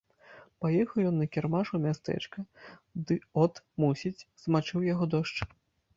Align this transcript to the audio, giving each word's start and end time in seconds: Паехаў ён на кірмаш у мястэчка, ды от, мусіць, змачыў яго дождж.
Паехаў 0.63 1.03
ён 1.09 1.15
на 1.23 1.27
кірмаш 1.35 1.67
у 1.77 1.81
мястэчка, 1.83 2.39
ды 3.11 3.21
от, 3.45 3.53
мусіць, 3.85 4.25
змачыў 4.45 4.91
яго 4.93 5.05
дождж. 5.17 5.37